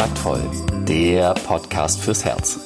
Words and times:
Kontaktvoll, 0.00 0.50
der 0.88 1.34
Podcast 1.34 2.00
fürs 2.00 2.24
Herz. 2.24 2.58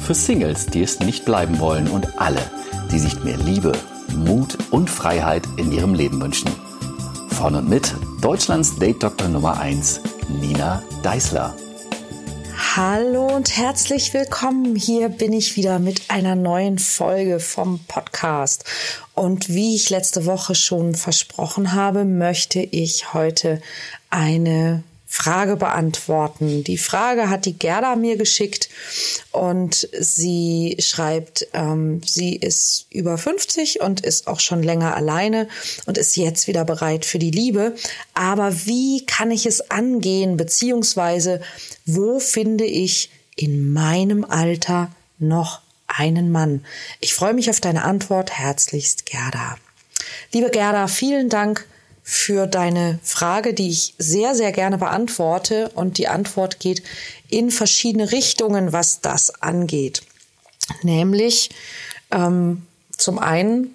Für 0.00 0.12
Singles, 0.12 0.66
die 0.66 0.82
es 0.82 1.00
nicht 1.00 1.24
bleiben 1.24 1.58
wollen 1.58 1.88
und 1.88 2.20
alle, 2.20 2.42
die 2.90 2.98
sich 2.98 3.24
mehr 3.24 3.38
Liebe, 3.38 3.72
Mut 4.14 4.58
und 4.70 4.90
Freiheit 4.90 5.42
in 5.56 5.72
ihrem 5.72 5.94
Leben 5.94 6.20
wünschen. 6.20 6.50
Von 7.30 7.54
und 7.54 7.66
mit 7.70 7.94
Deutschlands 8.20 8.76
Date-Doktor 8.78 9.28
Nummer 9.28 9.58
1, 9.58 10.02
Nina 10.38 10.82
Deißler. 11.02 11.56
Hallo 12.76 13.24
und 13.36 13.56
herzlich 13.56 14.12
willkommen. 14.12 14.76
Hier 14.76 15.08
bin 15.08 15.32
ich 15.32 15.56
wieder 15.56 15.78
mit 15.78 16.10
einer 16.10 16.34
neuen 16.34 16.78
Folge 16.78 17.40
vom 17.40 17.78
Podcast. 17.88 18.66
Und 19.14 19.48
wie 19.48 19.76
ich 19.76 19.88
letzte 19.88 20.26
Woche 20.26 20.54
schon 20.54 20.94
versprochen 20.94 21.72
habe, 21.72 22.04
möchte 22.04 22.60
ich 22.60 23.14
heute 23.14 23.62
eine 24.10 24.84
Frage 25.14 25.56
beantworten. 25.56 26.64
Die 26.64 26.78
Frage 26.78 27.28
hat 27.28 27.44
die 27.44 27.58
Gerda 27.58 27.96
mir 27.96 28.16
geschickt 28.16 28.70
und 29.30 29.86
sie 29.92 30.78
schreibt, 30.80 31.48
ähm, 31.52 32.00
sie 32.02 32.34
ist 32.34 32.86
über 32.88 33.18
50 33.18 33.82
und 33.82 34.00
ist 34.00 34.26
auch 34.26 34.40
schon 34.40 34.62
länger 34.62 34.96
alleine 34.96 35.48
und 35.84 35.98
ist 35.98 36.16
jetzt 36.16 36.46
wieder 36.48 36.64
bereit 36.64 37.04
für 37.04 37.18
die 37.18 37.30
Liebe. 37.30 37.74
Aber 38.14 38.64
wie 38.64 39.04
kann 39.04 39.30
ich 39.30 39.44
es 39.44 39.70
angehen, 39.70 40.38
beziehungsweise 40.38 41.42
wo 41.84 42.18
finde 42.18 42.64
ich 42.64 43.10
in 43.36 43.70
meinem 43.70 44.24
Alter 44.24 44.90
noch 45.18 45.60
einen 45.88 46.32
Mann? 46.32 46.64
Ich 47.00 47.12
freue 47.12 47.34
mich 47.34 47.50
auf 47.50 47.60
deine 47.60 47.84
Antwort. 47.84 48.38
Herzlichst, 48.38 49.04
Gerda. 49.04 49.58
Liebe 50.32 50.48
Gerda, 50.48 50.88
vielen 50.88 51.28
Dank 51.28 51.66
für 52.02 52.46
deine 52.46 52.98
Frage, 53.02 53.54
die 53.54 53.70
ich 53.70 53.94
sehr, 53.98 54.34
sehr 54.34 54.52
gerne 54.52 54.78
beantworte. 54.78 55.70
Und 55.74 55.98
die 55.98 56.08
Antwort 56.08 56.58
geht 56.58 56.82
in 57.28 57.50
verschiedene 57.50 58.12
Richtungen, 58.12 58.72
was 58.72 59.00
das 59.00 59.42
angeht. 59.42 60.02
Nämlich 60.82 61.50
ähm, 62.10 62.66
zum 62.96 63.18
einen 63.18 63.74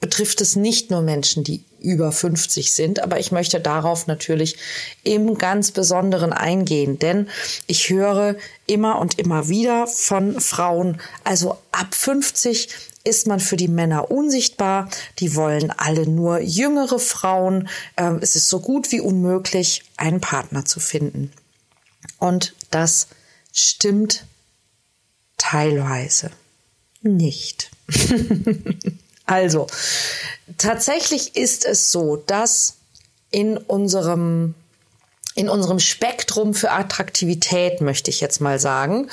betrifft 0.00 0.40
es 0.40 0.56
nicht 0.56 0.90
nur 0.90 1.02
Menschen, 1.02 1.44
die 1.44 1.64
über 1.80 2.12
50 2.12 2.74
sind, 2.74 3.02
aber 3.02 3.20
ich 3.20 3.32
möchte 3.32 3.60
darauf 3.60 4.06
natürlich 4.06 4.56
im 5.04 5.38
ganz 5.38 5.70
Besonderen 5.70 6.32
eingehen, 6.32 6.98
denn 6.98 7.28
ich 7.66 7.90
höre 7.90 8.36
immer 8.66 8.98
und 8.98 9.18
immer 9.18 9.48
wieder 9.48 9.86
von 9.86 10.40
Frauen, 10.40 11.00
also 11.24 11.58
ab 11.72 11.94
50 11.94 12.68
ist 13.08 13.26
man 13.26 13.40
für 13.40 13.56
die 13.56 13.68
Männer 13.68 14.10
unsichtbar. 14.10 14.88
Die 15.18 15.34
wollen 15.34 15.70
alle 15.70 16.06
nur 16.06 16.40
jüngere 16.40 16.98
Frauen. 16.98 17.68
Ähm, 17.96 18.18
es 18.20 18.36
ist 18.36 18.48
so 18.48 18.60
gut 18.60 18.92
wie 18.92 19.00
unmöglich, 19.00 19.82
einen 19.96 20.20
Partner 20.20 20.64
zu 20.64 20.78
finden. 20.78 21.32
Und 22.18 22.54
das 22.70 23.08
stimmt 23.52 24.26
teilweise 25.36 26.30
nicht. 27.02 27.70
also, 29.26 29.66
tatsächlich 30.58 31.36
ist 31.36 31.64
es 31.64 31.90
so, 31.90 32.16
dass 32.16 32.76
in 33.30 33.56
unserem 33.56 34.54
in 35.34 35.48
unserem 35.48 35.78
Spektrum 35.78 36.52
für 36.52 36.72
Attraktivität, 36.72 37.80
möchte 37.80 38.10
ich 38.10 38.20
jetzt 38.20 38.40
mal 38.40 38.58
sagen, 38.58 39.08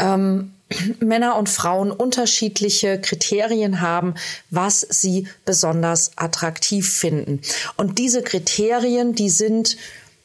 ähm, 0.00 0.52
Männer 1.00 1.36
und 1.36 1.48
Frauen 1.48 1.90
unterschiedliche 1.90 3.00
Kriterien 3.00 3.80
haben, 3.80 4.14
was 4.50 4.80
sie 4.80 5.26
besonders 5.44 6.12
attraktiv 6.16 6.92
finden. 6.92 7.40
Und 7.76 7.98
diese 7.98 8.22
Kriterien, 8.22 9.14
die 9.14 9.30
sind, 9.30 9.76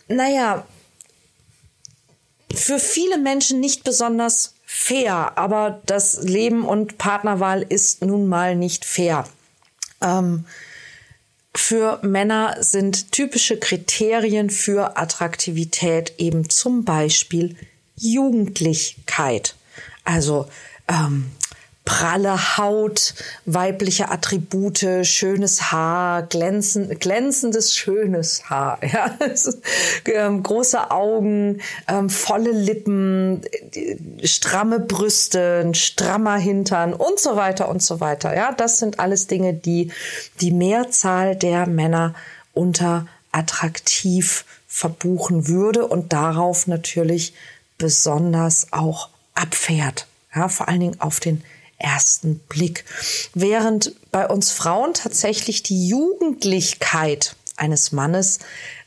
naja, 0.08 0.66
für 2.54 2.80
viele 2.80 3.18
Menschen 3.18 3.60
nicht 3.60 3.84
besonders 3.84 4.54
fair, 4.66 5.38
aber 5.38 5.82
das 5.86 6.22
Leben 6.24 6.66
und 6.66 6.98
Partnerwahl 6.98 7.62
ist 7.62 8.04
nun 8.04 8.28
mal 8.28 8.56
nicht 8.56 8.86
fair. 8.86 9.26
Ähm, 10.02 10.46
für 11.56 12.00
Männer 12.02 12.58
sind 12.60 13.12
typische 13.12 13.58
Kriterien 13.58 14.50
für 14.50 14.98
Attraktivität 14.98 16.14
eben 16.18 16.50
zum 16.50 16.84
Beispiel 16.84 17.56
Jugendlichkeit. 17.96 19.56
Also 20.04 20.48
ähm, 20.88 21.32
pralle 21.86 22.58
Haut, 22.58 23.14
weibliche 23.46 24.10
Attribute, 24.10 24.86
schönes 25.04 25.72
Haar, 25.72 26.24
glänzend, 26.24 27.02
glänzendes, 27.02 27.76
schönes 27.76 28.50
Haar, 28.50 28.80
ja, 28.86 29.18
ähm, 30.06 30.44
große 30.44 30.92
Augen, 30.92 31.62
ähm, 31.88 32.10
volle 32.10 32.52
Lippen, 32.52 33.42
stramme 34.24 34.80
Brüste, 34.80 35.62
ein 35.66 35.74
strammer 35.74 36.38
Hintern 36.38 36.94
und 36.94 37.20
so 37.20 37.36
weiter 37.36 37.68
und 37.68 37.84
so 37.84 38.00
weiter. 38.00 38.34
Ja, 38.34 38.54
das 38.54 38.78
sind 38.78 39.00
alles 39.00 39.28
Dinge, 39.28 39.54
die 39.54 39.92
die 40.40 40.52
Mehrzahl 40.52 41.36
der 41.36 41.68
Männer 41.68 42.14
unter 42.54 43.08
attraktiv 43.32 44.46
verbuchen 44.68 45.48
würde 45.48 45.86
und 45.86 46.14
darauf 46.14 46.68
natürlich 46.68 47.34
besonders 47.78 48.68
auch 48.72 49.10
abfährt. 49.36 50.08
Ja, 50.36 50.50
vor 50.50 50.68
allen 50.68 50.80
Dingen 50.80 51.02
auf 51.02 51.20
den 51.20 51.44
ersten 51.78 52.40
Blick. 52.40 52.86
Während 53.34 53.94
bei 54.12 54.28
uns 54.28 54.52
Frauen 54.52 54.94
tatsächlich 54.94 55.64
die 55.64 55.88
Jugendlichkeit 55.88 57.36
eines 57.58 57.92
Mannes 57.92 58.40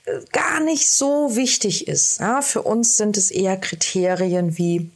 äh, 0.07 0.21
gar 0.33 0.61
nicht 0.61 0.91
so 0.91 1.37
wichtig 1.37 1.89
ist. 1.89 2.21
Ja, 2.21 2.43
für 2.43 2.63
uns 2.63 2.97
sind 2.97 3.17
es 3.17 3.31
eher 3.31 3.57
Kriterien 3.57 4.59
wie, 4.59 4.91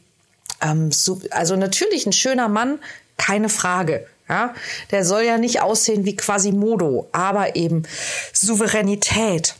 ähm, 0.61 0.91
so, 0.91 1.21
also 1.29 1.55
natürlich 1.55 2.05
ein 2.05 2.13
schöner 2.13 2.49
Mann, 2.49 2.79
keine 3.17 3.49
Frage. 3.49 4.07
Ja, 4.27 4.55
der 4.91 5.03
soll 5.03 5.23
ja 5.23 5.37
nicht 5.37 5.61
aussehen 5.61 6.05
wie 6.05 6.15
Quasimodo, 6.15 7.09
aber 7.11 7.57
eben 7.57 7.83
Souveränität, 8.31 9.55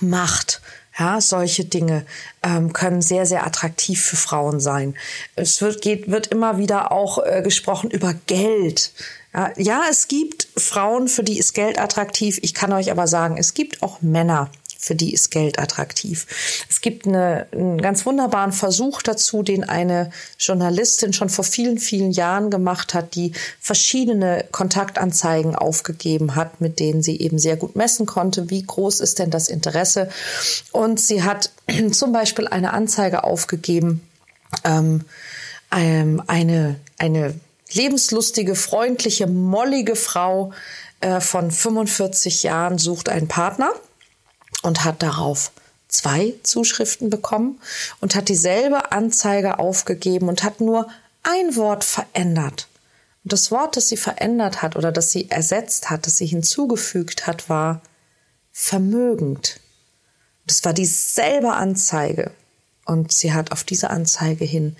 Macht, 0.00 0.60
ja, 0.98 1.20
solche 1.20 1.64
Dinge 1.64 2.06
ähm, 2.42 2.72
können 2.72 3.02
sehr, 3.02 3.26
sehr 3.26 3.46
attraktiv 3.46 4.02
für 4.02 4.16
Frauen 4.16 4.60
sein. 4.60 4.94
Es 5.34 5.60
wird, 5.60 5.82
geht, 5.82 6.10
wird 6.10 6.28
immer 6.28 6.58
wieder 6.58 6.92
auch 6.92 7.24
äh, 7.24 7.42
gesprochen 7.42 7.90
über 7.90 8.14
Geld. 8.26 8.92
Ja, 9.34 9.52
ja, 9.56 9.82
es 9.90 10.08
gibt 10.08 10.48
Frauen, 10.56 11.08
für 11.08 11.22
die 11.22 11.38
ist 11.38 11.52
Geld 11.52 11.78
attraktiv. 11.78 12.38
Ich 12.42 12.54
kann 12.54 12.72
euch 12.72 12.90
aber 12.90 13.06
sagen, 13.06 13.36
es 13.36 13.52
gibt 13.52 13.82
auch 13.82 14.00
Männer, 14.00 14.50
für 14.78 14.94
die 14.94 15.12
ist 15.12 15.30
Geld 15.30 15.58
attraktiv. 15.58 16.26
Es 16.68 16.80
gibt 16.80 17.06
eine, 17.06 17.46
einen 17.52 17.80
ganz 17.80 18.06
wunderbaren 18.06 18.52
Versuch 18.52 19.02
dazu, 19.02 19.42
den 19.42 19.64
eine 19.64 20.10
Journalistin 20.38 21.12
schon 21.12 21.28
vor 21.28 21.44
vielen, 21.44 21.78
vielen 21.78 22.12
Jahren 22.12 22.50
gemacht 22.50 22.94
hat, 22.94 23.14
die 23.14 23.32
verschiedene 23.60 24.44
Kontaktanzeigen 24.52 25.56
aufgegeben 25.56 26.34
hat, 26.34 26.60
mit 26.60 26.78
denen 26.78 27.02
sie 27.02 27.18
eben 27.18 27.38
sehr 27.38 27.56
gut 27.56 27.74
messen 27.76 28.06
konnte, 28.06 28.50
wie 28.50 28.62
groß 28.62 29.00
ist 29.00 29.18
denn 29.18 29.30
das 29.30 29.48
Interesse. 29.48 30.08
Und 30.72 31.00
sie 31.00 31.22
hat 31.22 31.50
zum 31.92 32.12
Beispiel 32.12 32.46
eine 32.46 32.72
Anzeige 32.72 33.24
aufgegeben, 33.24 34.06
ähm, 34.64 35.04
ähm, 35.74 36.22
eine, 36.26 36.76
eine 36.98 37.34
lebenslustige, 37.72 38.54
freundliche, 38.54 39.26
mollige 39.26 39.96
Frau 39.96 40.52
äh, 41.00 41.20
von 41.20 41.50
45 41.50 42.44
Jahren 42.44 42.78
sucht 42.78 43.08
einen 43.08 43.28
Partner 43.28 43.72
und 44.62 44.84
hat 44.84 45.02
darauf 45.02 45.52
zwei 45.88 46.34
Zuschriften 46.42 47.10
bekommen 47.10 47.60
und 48.00 48.14
hat 48.14 48.28
dieselbe 48.28 48.92
Anzeige 48.92 49.58
aufgegeben 49.58 50.28
und 50.28 50.42
hat 50.42 50.60
nur 50.60 50.88
ein 51.22 51.56
Wort 51.56 51.84
verändert. 51.84 52.68
Und 53.24 53.32
das 53.32 53.50
Wort, 53.50 53.76
das 53.76 53.88
sie 53.88 53.96
verändert 53.96 54.62
hat 54.62 54.76
oder 54.76 54.92
das 54.92 55.10
sie 55.10 55.30
ersetzt 55.30 55.90
hat, 55.90 56.06
das 56.06 56.16
sie 56.16 56.26
hinzugefügt 56.26 57.26
hat, 57.26 57.48
war 57.48 57.82
vermögend. 58.52 59.60
Das 60.46 60.64
war 60.64 60.72
dieselbe 60.72 61.52
Anzeige. 61.52 62.30
Und 62.84 63.12
sie 63.12 63.32
hat 63.32 63.50
auf 63.50 63.64
diese 63.64 63.90
Anzeige 63.90 64.44
hin 64.44 64.76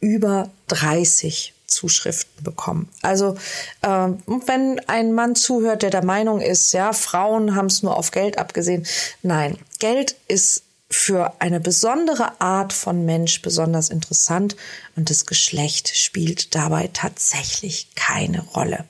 über 0.00 0.50
30 0.68 1.52
Zuschriften 1.70 2.44
bekommen. 2.44 2.88
Also 3.02 3.36
äh, 3.82 4.08
wenn 4.46 4.80
ein 4.86 5.12
Mann 5.12 5.34
zuhört, 5.34 5.82
der 5.82 5.90
der 5.90 6.04
Meinung 6.04 6.40
ist, 6.40 6.72
ja, 6.72 6.92
Frauen 6.92 7.54
haben 7.54 7.66
es 7.66 7.82
nur 7.82 7.96
auf 7.96 8.10
Geld 8.10 8.38
abgesehen. 8.38 8.86
Nein, 9.22 9.58
Geld 9.78 10.16
ist 10.28 10.64
für 10.92 11.34
eine 11.38 11.60
besondere 11.60 12.40
Art 12.40 12.72
von 12.72 13.04
Mensch 13.04 13.42
besonders 13.42 13.90
interessant 13.90 14.56
und 14.96 15.08
das 15.08 15.24
Geschlecht 15.24 15.96
spielt 15.96 16.54
dabei 16.56 16.90
tatsächlich 16.92 17.94
keine 17.94 18.42
Rolle. 18.42 18.84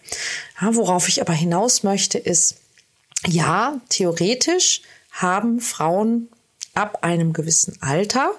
Ja, 0.61 0.75
worauf 0.75 1.09
ich 1.09 1.21
aber 1.21 1.35
hinaus 1.35 1.83
möchte, 1.83 2.17
ist, 2.17 2.57
ja, 3.27 3.79
theoretisch 3.91 4.81
haben 5.11 5.61
Frauen 5.61 6.29
ab 6.73 7.03
einem 7.03 7.35
gewissen 7.35 7.77
Alter 7.83 8.33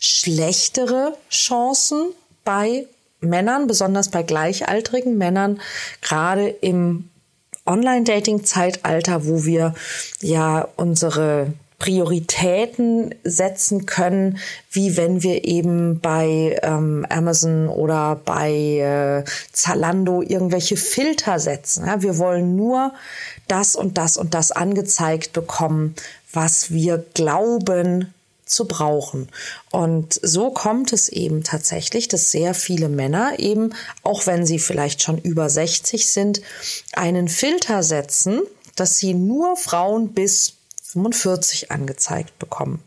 schlechtere 0.00 1.16
Chancen 1.30 2.12
bei 2.44 2.86
Männern, 3.20 3.66
besonders 3.66 4.08
bei 4.10 4.22
gleichaltrigen 4.22 5.18
Männern, 5.18 5.60
gerade 6.00 6.48
im 6.48 7.10
Online-Dating-Zeitalter, 7.66 9.26
wo 9.26 9.44
wir 9.44 9.74
ja 10.20 10.66
unsere 10.76 11.52
Prioritäten 11.78 13.14
setzen 13.22 13.86
können, 13.86 14.38
wie 14.72 14.96
wenn 14.96 15.22
wir 15.22 15.44
eben 15.44 16.00
bei 16.00 16.58
ähm, 16.62 17.06
Amazon 17.08 17.68
oder 17.68 18.20
bei 18.24 18.50
äh, 18.50 19.24
Zalando 19.52 20.20
irgendwelche 20.22 20.76
Filter 20.76 21.38
setzen. 21.38 21.86
Ja, 21.86 22.02
wir 22.02 22.18
wollen 22.18 22.56
nur 22.56 22.94
das 23.46 23.76
und 23.76 23.96
das 23.96 24.16
und 24.16 24.34
das 24.34 24.50
angezeigt 24.50 25.32
bekommen, 25.32 25.94
was 26.32 26.72
wir 26.72 27.04
glauben 27.14 28.12
zu 28.50 28.66
brauchen. 28.66 29.28
Und 29.70 30.18
so 30.22 30.50
kommt 30.50 30.92
es 30.92 31.08
eben 31.08 31.44
tatsächlich, 31.44 32.08
dass 32.08 32.30
sehr 32.30 32.54
viele 32.54 32.88
Männer 32.88 33.38
eben, 33.38 33.74
auch 34.02 34.26
wenn 34.26 34.46
sie 34.46 34.58
vielleicht 34.58 35.02
schon 35.02 35.18
über 35.18 35.48
60 35.48 36.10
sind, 36.10 36.40
einen 36.92 37.28
Filter 37.28 37.82
setzen, 37.82 38.42
dass 38.76 38.98
sie 38.98 39.14
nur 39.14 39.56
Frauen 39.56 40.14
bis 40.14 40.54
45 40.82 41.70
angezeigt 41.70 42.38
bekommen. 42.38 42.82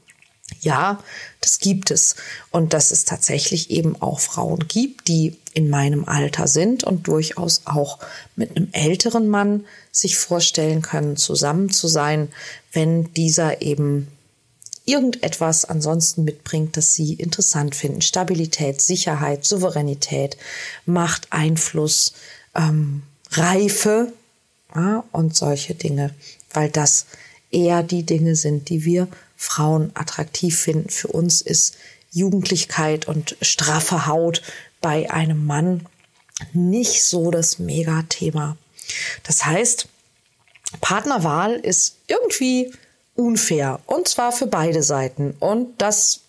Ja, 0.60 1.02
das 1.40 1.60
gibt 1.60 1.92
es. 1.92 2.16
Und 2.52 2.74
dass 2.74 2.92
es 2.92 3.06
tatsächlich 3.06 3.72
eben 3.72 4.00
auch 4.02 4.20
Frauen 4.20 4.68
gibt, 4.68 5.08
die 5.08 5.38
in 5.54 5.70
meinem 5.70 6.06
Alter 6.08 6.48
sind 6.48 6.84
und 6.84 7.08
durchaus 7.08 7.64
auch 7.66 8.00
mit 8.36 8.56
einem 8.56 8.70
älteren 8.72 9.28
Mann 9.28 9.66
sich 9.92 10.18
vorstellen 10.18 10.82
können, 10.82 11.18
zusammen 11.18 11.70
zu 11.70 11.88
sein, 11.88 12.30
wenn 12.74 13.14
dieser 13.14 13.62
eben 13.62 14.08
irgendetwas 14.86 15.66
ansonsten 15.66 16.24
mitbringt, 16.24 16.76
das 16.78 16.94
sie 16.94 17.14
interessant 17.14 17.76
finden. 17.76 18.02
Stabilität, 18.02 18.82
Sicherheit, 18.82 19.46
Souveränität, 19.46 20.38
Macht, 20.86 21.28
Einfluss, 21.32 22.14
ähm, 22.56 23.04
Reife 23.32 24.12
ja, 24.76 25.04
und 25.12 25.36
solche 25.36 25.76
Dinge, 25.76 26.14
weil 26.54 26.70
das 26.70 27.06
eher 27.52 27.84
die 27.84 28.04
Dinge 28.04 28.36
sind, 28.36 28.70
die 28.70 28.86
wir 28.86 29.08
Frauen 29.38 29.92
attraktiv 29.94 30.60
finden. 30.60 30.90
Für 30.90 31.10
uns 31.10 31.42
ist 31.42 31.76
Jugendlichkeit 32.12 33.08
und 33.08 33.38
straffe 33.42 34.06
Haut 34.08 34.42
bei 34.82 35.10
einem 35.12 35.46
Mann 35.46 35.86
nicht 36.54 37.04
so 37.04 37.32
das 37.32 37.60
Megathema. 37.60 38.58
Das 39.24 39.46
heißt, 39.46 39.88
Partnerwahl 40.80 41.54
ist 41.54 41.98
irgendwie 42.08 42.72
unfair 43.26 43.80
und 43.86 44.08
zwar 44.08 44.32
für 44.32 44.48
beide 44.48 44.84
Seiten. 44.84 45.36
Und 45.40 45.82
das 45.82 46.22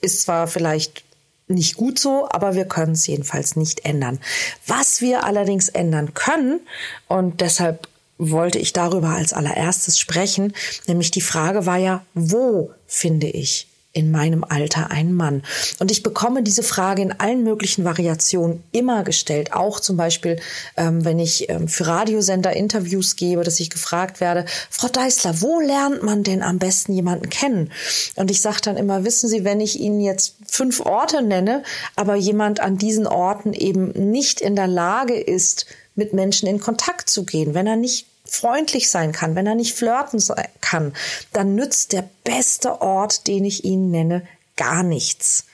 ist 0.00 0.22
zwar 0.22 0.46
vielleicht 0.46 1.04
nicht 1.48 1.76
gut 1.76 1.98
so, 1.98 2.28
aber 2.30 2.54
wir 2.54 2.64
können 2.64 2.92
es 2.92 3.06
jedenfalls 3.06 3.56
nicht 3.56 3.84
ändern. 3.84 4.20
Was 4.66 5.00
wir 5.00 5.24
allerdings 5.24 5.68
ändern 5.68 6.14
können, 6.14 6.60
und 7.08 7.40
deshalb 7.40 7.88
wollte 8.18 8.58
ich 8.58 8.72
darüber 8.72 9.10
als 9.10 9.32
allererstes 9.32 9.98
sprechen, 9.98 10.54
nämlich 10.86 11.10
die 11.10 11.22
Frage 11.22 11.66
war 11.66 11.78
ja, 11.78 12.04
wo 12.14 12.70
finde 12.86 13.28
ich 13.28 13.69
in 13.92 14.10
meinem 14.10 14.44
Alter 14.44 14.90
einen 14.90 15.14
Mann? 15.14 15.42
Und 15.78 15.90
ich 15.90 16.02
bekomme 16.02 16.42
diese 16.42 16.62
Frage 16.62 17.02
in 17.02 17.12
allen 17.12 17.42
möglichen 17.42 17.84
Variationen 17.84 18.62
immer 18.72 19.04
gestellt. 19.04 19.52
Auch 19.52 19.80
zum 19.80 19.96
Beispiel, 19.96 20.40
ähm, 20.76 21.04
wenn 21.04 21.18
ich 21.18 21.48
ähm, 21.48 21.68
für 21.68 21.86
Radiosender 21.86 22.54
Interviews 22.54 23.16
gebe, 23.16 23.44
dass 23.44 23.60
ich 23.60 23.70
gefragt 23.70 24.20
werde, 24.20 24.44
Frau 24.70 24.88
Deißler, 24.88 25.40
wo 25.40 25.60
lernt 25.60 26.02
man 26.02 26.22
denn 26.22 26.42
am 26.42 26.58
besten 26.58 26.92
jemanden 26.92 27.28
kennen? 27.28 27.72
Und 28.16 28.30
ich 28.30 28.40
sage 28.40 28.60
dann 28.62 28.76
immer, 28.76 29.04
wissen 29.04 29.28
Sie, 29.28 29.44
wenn 29.44 29.60
ich 29.60 29.80
Ihnen 29.80 30.00
jetzt 30.00 30.36
fünf 30.46 30.80
Orte 30.80 31.22
nenne, 31.22 31.62
aber 31.96 32.14
jemand 32.14 32.60
an 32.60 32.78
diesen 32.78 33.06
Orten 33.06 33.52
eben 33.52 33.90
nicht 34.10 34.40
in 34.40 34.56
der 34.56 34.66
Lage 34.66 35.18
ist, 35.18 35.66
mit 35.94 36.12
Menschen 36.12 36.48
in 36.48 36.60
Kontakt 36.60 37.10
zu 37.10 37.24
gehen, 37.24 37.54
wenn 37.54 37.66
er 37.66 37.76
nicht 37.76 38.06
freundlich 38.30 38.90
sein 38.90 39.12
kann, 39.12 39.34
wenn 39.34 39.46
er 39.46 39.54
nicht 39.54 39.74
flirten 39.74 40.22
kann, 40.60 40.94
dann 41.32 41.54
nützt 41.54 41.92
der 41.92 42.08
beste 42.24 42.80
Ort, 42.80 43.26
den 43.26 43.44
ich 43.44 43.64
Ihnen 43.64 43.90
nenne, 43.90 44.22
gar 44.56 44.82
nichts. 44.82 45.44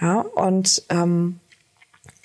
Ja, 0.00 0.20
und 0.20 0.82
ähm, 0.88 1.38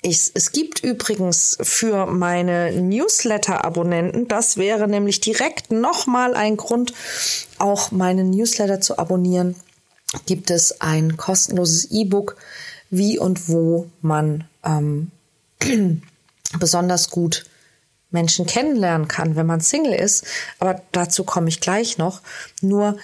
ich, 0.00 0.30
es 0.34 0.52
gibt 0.52 0.82
übrigens 0.82 1.58
für 1.60 2.06
meine 2.06 2.72
Newsletter-Abonnenten, 2.72 4.28
das 4.28 4.56
wäre 4.56 4.88
nämlich 4.88 5.20
direkt 5.20 5.70
nochmal 5.70 6.34
ein 6.34 6.56
Grund, 6.56 6.94
auch 7.58 7.90
meine 7.90 8.24
Newsletter 8.24 8.80
zu 8.80 8.98
abonnieren, 8.98 9.56
gibt 10.26 10.50
es 10.50 10.80
ein 10.80 11.16
kostenloses 11.16 11.90
E-Book, 11.90 12.36
wie 12.90 13.18
und 13.18 13.48
wo 13.48 13.90
man 14.00 14.48
ähm, 14.64 15.10
besonders 16.58 17.10
gut 17.10 17.44
Menschen 18.10 18.46
kennenlernen 18.46 19.08
kann, 19.08 19.36
wenn 19.36 19.46
man 19.46 19.60
Single 19.60 19.94
ist. 19.94 20.24
Aber 20.58 20.82
dazu 20.92 21.24
komme 21.24 21.48
ich 21.48 21.60
gleich 21.60 21.98
noch. 21.98 22.22
Nur 22.60 22.96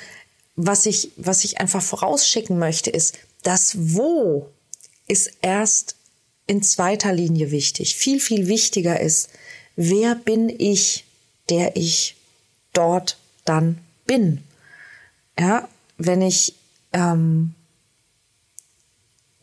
was 0.57 0.87
ich, 0.87 1.13
was 1.17 1.45
ich 1.45 1.61
einfach 1.61 1.83
vorausschicken 1.83 2.59
möchte, 2.59 2.91
ist, 2.91 3.19
das 3.43 3.77
Wo 3.95 4.51
ist 5.07 5.31
erst 5.43 5.97
in 6.47 6.63
zweiter 6.63 7.13
Linie 7.13 7.51
wichtig. 7.51 7.97
Viel, 7.97 8.21
viel 8.21 8.49
wichtiger 8.49 9.01
ist, 9.01 9.31
wer 9.77 10.15
bin 10.15 10.49
ich, 10.49 11.05
der 11.51 11.77
ich 11.77 12.17
dort 12.73 13.19
dann 13.45 13.79
bin. 14.07 14.43
Ja, 15.39 15.69
wenn 15.99 16.23
ich 16.23 16.55
ähm, 16.93 17.55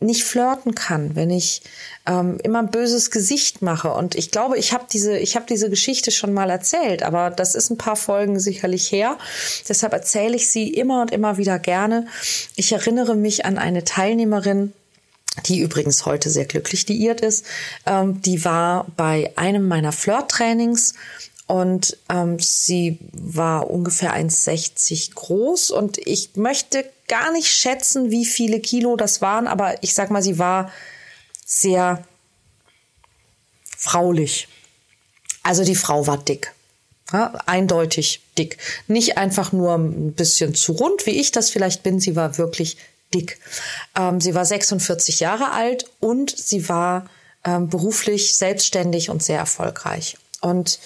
nicht 0.02 0.24
flirten 0.24 0.74
kann, 0.74 1.14
wenn 1.16 1.30
ich 1.30 1.62
ähm, 2.06 2.38
immer 2.42 2.60
ein 2.60 2.70
böses 2.70 3.10
Gesicht 3.10 3.62
mache. 3.62 3.92
Und 3.92 4.14
ich 4.14 4.30
glaube, 4.30 4.58
ich 4.58 4.72
habe 4.72 4.84
diese, 4.92 5.16
ich 5.18 5.36
habe 5.36 5.46
diese 5.48 5.70
Geschichte 5.70 6.10
schon 6.10 6.32
mal 6.32 6.50
erzählt, 6.50 7.02
aber 7.02 7.30
das 7.30 7.54
ist 7.54 7.70
ein 7.70 7.78
paar 7.78 7.96
Folgen 7.96 8.40
sicherlich 8.40 8.90
her. 8.90 9.18
Deshalb 9.68 9.92
erzähle 9.92 10.36
ich 10.36 10.50
sie 10.50 10.68
immer 10.68 11.02
und 11.02 11.10
immer 11.10 11.36
wieder 11.36 11.58
gerne. 11.58 12.06
Ich 12.56 12.72
erinnere 12.72 13.14
mich 13.14 13.44
an 13.44 13.58
eine 13.58 13.84
Teilnehmerin, 13.84 14.72
die 15.46 15.60
übrigens 15.60 16.04
heute 16.04 16.30
sehr 16.30 16.44
glücklich 16.44 16.86
liiert 16.88 17.20
ist. 17.20 17.46
Ähm, 17.86 18.20
die 18.22 18.44
war 18.44 18.86
bei 18.96 19.32
einem 19.36 19.68
meiner 19.68 19.92
Flirt-Trainings 19.92 20.94
und 21.46 21.96
ähm, 22.08 22.38
sie 22.38 22.98
war 23.12 23.70
ungefähr 23.70 24.14
1,60 24.16 25.14
groß 25.14 25.70
und 25.70 25.98
ich 25.98 26.30
möchte 26.36 26.84
gar 27.12 27.30
nicht 27.30 27.48
schätzen, 27.48 28.10
wie 28.10 28.24
viele 28.24 28.58
Kilo 28.58 28.96
das 28.96 29.20
waren, 29.20 29.46
aber 29.46 29.82
ich 29.82 29.92
sag 29.92 30.10
mal, 30.10 30.22
sie 30.22 30.38
war 30.38 30.72
sehr 31.44 32.02
fraulich. 33.76 34.48
Also 35.42 35.62
die 35.62 35.74
Frau 35.74 36.06
war 36.06 36.16
dick. 36.16 36.54
Ja, 37.12 37.34
eindeutig 37.44 38.22
dick. 38.38 38.56
Nicht 38.86 39.18
einfach 39.18 39.52
nur 39.52 39.74
ein 39.74 40.14
bisschen 40.14 40.54
zu 40.54 40.72
rund, 40.72 41.04
wie 41.04 41.20
ich 41.20 41.32
das 41.32 41.50
vielleicht 41.50 41.82
bin. 41.82 42.00
Sie 42.00 42.16
war 42.16 42.38
wirklich 42.38 42.78
dick. 43.12 43.38
Ähm, 43.94 44.18
sie 44.18 44.34
war 44.34 44.46
46 44.46 45.20
Jahre 45.20 45.50
alt 45.50 45.84
und 46.00 46.34
sie 46.34 46.66
war 46.70 47.10
ähm, 47.44 47.68
beruflich 47.68 48.38
selbstständig 48.38 49.10
und 49.10 49.22
sehr 49.22 49.38
erfolgreich. 49.38 50.16
Und 50.40 50.78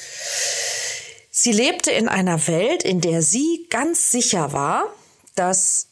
sie 1.31 1.53
lebte 1.53 1.93
in 1.93 2.09
einer 2.09 2.49
Welt, 2.49 2.83
in 2.83 3.01
der 3.01 3.23
sie 3.23 3.69
ganz 3.71 4.11
sicher 4.11 4.53
war, 4.53 4.93
dass 5.37 5.87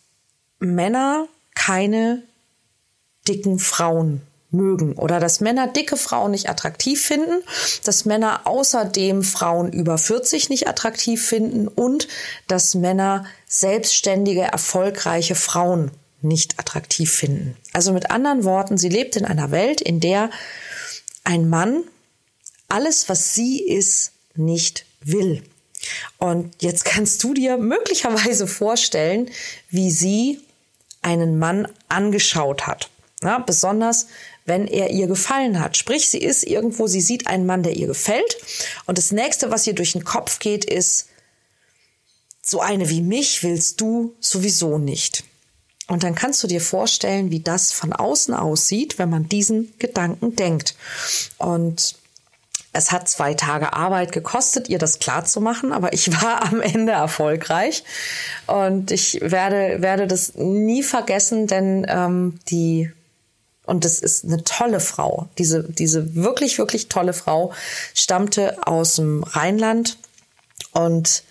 Männer 0.58 1.28
keine 1.54 2.23
dicken 3.26 3.58
Frauen 3.58 4.23
mögen 4.50 4.94
oder 4.94 5.20
dass 5.20 5.40
Männer 5.40 5.66
dicke 5.66 5.96
Frauen 5.96 6.30
nicht 6.30 6.49
attraktiv 6.49 7.04
finden, 7.04 7.42
dass 7.84 8.04
Männer 8.04 8.42
außerdem 8.44 9.23
Frauen 9.23 9.73
über 9.73 9.99
40 9.99 10.49
nicht 10.49 10.68
attraktiv 10.68 11.26
finden 11.26 11.68
und 11.68 12.08
dass 12.46 12.75
Männer 12.75 13.26
selbstständige, 13.49 14.42
erfolgreiche 14.42 15.34
Frauen 15.34 15.90
nicht 16.23 16.58
attraktiv 16.58 17.12
finden. 17.12 17.56
Also 17.73 17.92
mit 17.92 18.11
anderen 18.11 18.44
Worten, 18.44 18.78
sie 18.78 18.88
lebt 18.88 19.16
in 19.16 19.25
einer 19.25 19.50
Welt, 19.50 19.80
in 19.80 20.00
der 20.00 20.30
ein 21.25 21.49
Mann 21.49 21.82
alles, 22.68 23.08
was 23.08 23.34
sie 23.34 23.61
ist, 23.61 24.12
nicht 24.34 24.87
will. 25.02 25.42
Und 26.19 26.55
jetzt 26.61 26.85
kannst 26.85 27.23
du 27.23 27.35
dir 27.35 27.57
möglicherweise 27.57 28.47
vorstellen, 28.47 29.31
wie 29.71 29.91
sie 29.91 30.41
einen 31.03 31.38
Mann 31.38 31.69
angeschaut 31.88 32.67
hat. 32.67 32.88
Ja, 33.23 33.38
besonders 33.38 34.07
wenn 34.45 34.67
er 34.67 34.91
ihr 34.91 35.07
gefallen 35.07 35.61
hat. 35.61 35.76
Sprich, 35.76 36.09
sie 36.09 36.19
ist 36.19 36.45
irgendwo, 36.45 36.87
sie 36.87 37.00
sieht 37.00 37.26
einen 37.26 37.47
Mann, 37.47 37.62
der 37.62 37.76
ihr 37.76 37.87
gefällt. 37.87 38.37
Und 38.87 38.99
das 38.99 39.11
nächste, 39.11 39.50
was 39.50 39.67
ihr 39.67 39.75
durch 39.75 39.93
den 39.93 40.05
Kopf 40.05 40.38
geht, 40.38 40.64
ist, 40.64 41.09
so 42.43 42.61
eine 42.61 42.91
wie 42.91 43.00
mich 43.00 43.43
willst 43.43 43.81
du 43.81 44.14
sowieso 44.21 44.76
nicht. 44.76 45.25
Und 45.88 46.03
dann 46.03 46.14
kannst 46.14 46.43
du 46.43 46.47
dir 46.47 46.61
vorstellen, 46.61 47.31
wie 47.31 47.41
das 47.41 47.73
von 47.73 47.93
außen 47.93 48.35
aussieht, 48.35 48.99
wenn 48.99 49.11
man 49.11 49.29
diesen 49.29 49.73
Gedanken 49.79 50.37
denkt. 50.37 50.75
Und 51.38 51.97
es 52.75 52.93
hat 52.93 53.09
zwei 53.09 53.35
Tage 53.35 53.73
Arbeit 53.73 54.12
gekostet, 54.12 54.69
ihr 54.69 54.78
das 54.78 54.99
klar 54.99 55.25
zu 55.25 55.40
machen, 55.40 55.73
aber 55.73 55.93
ich 55.93 56.12
war 56.23 56.43
am 56.52 56.61
Ende 56.61 56.93
erfolgreich 56.93 57.85
und 58.47 58.90
ich 58.90 59.21
werde 59.23 59.81
werde 59.81 60.07
das 60.07 60.35
nie 60.35 60.83
vergessen, 60.83 61.47
denn 61.47 61.87
ähm, 61.88 62.40
die 62.49 62.93
und 63.66 63.87
das 63.87 64.00
ist 64.00 64.25
eine 64.25 64.45
tolle 64.45 64.81
Frau. 64.81 65.28
Diese 65.38 65.64
diese 65.64 66.14
wirklich 66.14 66.59
wirklich 66.59 66.88
tolle 66.88 67.14
Frau 67.14 67.52
stammte 67.95 68.59
aus 68.66 68.97
dem 68.97 69.23
Rheinland 69.23 69.97
und 70.73 71.23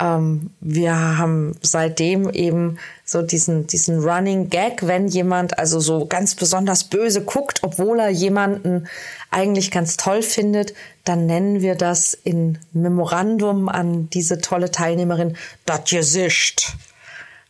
ähm, 0.00 0.50
wir 0.60 0.94
haben 1.18 1.56
seitdem 1.62 2.30
eben 2.30 2.78
so 3.04 3.22
diesen, 3.22 3.66
diesen 3.66 4.00
Running 4.00 4.48
Gag, 4.48 4.86
wenn 4.86 5.06
jemand 5.06 5.58
also 5.58 5.80
so 5.80 6.06
ganz 6.06 6.34
besonders 6.34 6.84
böse 6.84 7.22
guckt, 7.22 7.62
obwohl 7.62 8.00
er 8.00 8.08
jemanden 8.08 8.88
eigentlich 9.30 9.70
ganz 9.70 9.96
toll 9.96 10.22
findet, 10.22 10.74
dann 11.04 11.26
nennen 11.26 11.60
wir 11.60 11.74
das 11.74 12.14
in 12.14 12.58
Memorandum 12.72 13.68
an 13.68 14.08
diese 14.10 14.40
tolle 14.40 14.70
Teilnehmerin 14.70 15.36
das 15.66 15.84
Gesicht. 15.90 16.76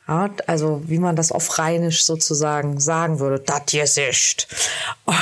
Ja, 0.09 0.31
also 0.49 0.83
wie 0.87 0.99
man 0.99 1.15
das 1.15 1.31
auf 1.31 1.59
Rheinisch 1.59 2.03
sozusagen 2.03 2.81
sagen 2.81 3.21
würde, 3.21 3.39
das 3.39 3.67
Gesicht. 3.67 4.49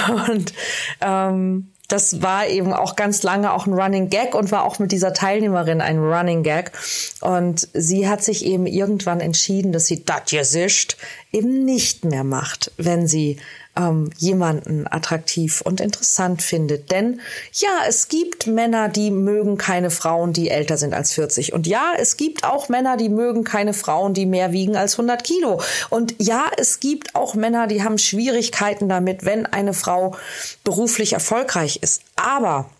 Und 0.09 0.55
ähm, 1.01 1.71
das 1.93 2.23
war 2.23 2.47
eben 2.47 2.73
auch 2.73 2.97
ganz 2.97 3.23
lange 3.23 3.53
auch 3.53 3.67
ein 3.67 3.73
Running 3.73 4.09
Gag 4.09 4.35
und 4.35 4.51
war 4.53 4.65
auch 4.65 4.79
mit 4.79 4.93
dieser 4.93 5.13
Teilnehmerin 5.13 5.81
ein 5.81 5.99
Running 5.99 6.43
Gag. 6.43 6.73
Und 7.21 7.69
sie 7.73 8.09
hat 8.09 8.23
sich 8.23 8.45
eben 8.45 8.67
irgendwann 8.67 9.21
entschieden, 9.21 9.73
dass 9.73 9.87
sie 9.87 10.05
das 10.05 10.31
Gesicht 10.31 10.97
eben 11.33 11.65
nicht 11.65 12.05
mehr 12.05 12.25
macht, 12.25 12.73
wenn 12.77 13.07
sie 13.07 13.39
ähm, 13.81 14.11
jemanden 14.19 14.87
attraktiv 14.87 15.61
und 15.63 15.81
interessant 15.81 16.43
findet. 16.43 16.91
Denn 16.91 17.21
ja, 17.53 17.69
es 17.89 18.09
gibt 18.09 18.47
Männer, 18.47 18.89
die 18.89 19.11
mögen 19.11 19.57
keine 19.57 19.91
Frauen, 19.91 20.33
die 20.33 20.51
älter 20.51 20.77
sind 20.77 20.95
als 20.95 21.13
40. 21.13 21.53
Und 21.53 21.67
ja, 21.67 21.93
es 21.99 22.17
gibt 22.17 22.45
auch 22.45 22.69
Männer, 22.69 22.97
die 22.97 23.09
mögen 23.09 23.45
keine 23.45 23.73
Frauen, 23.73 24.15
die 24.15 24.27
mehr 24.27 24.53
wiegen 24.53 24.77
als 24.77 24.95
100 24.95 25.25
Kilo. 25.25 25.61
Und 25.89 26.15
ja, 26.19 26.45
es 26.57 26.81
gibt 26.81 27.15
auch 27.15 27.35
Männer, 27.35 27.67
die 27.67 27.83
haben 27.83 27.99
Schwierigkeiten 27.99 28.89
damit, 28.89 29.25
wenn 29.25 29.47
eine 29.47 29.75
Frau 29.75 30.17
beruflich 30.65 31.15
erfolgreich 31.15 31.79
ist. 31.83 32.03
Aber 32.17 32.71